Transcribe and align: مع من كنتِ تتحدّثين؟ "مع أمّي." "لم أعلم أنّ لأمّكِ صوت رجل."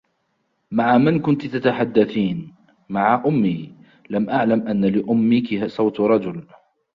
مع 0.71 0.97
من 0.97 1.19
كنتِ 1.19 1.45
تتحدّثين؟ 1.45 2.55
"مع 2.89 3.23
أمّي." 3.25 3.75
"لم 4.09 4.29
أعلم 4.29 4.67
أنّ 4.67 4.85
لأمّكِ 4.85 5.67
صوت 5.67 5.99
رجل." 5.99 6.45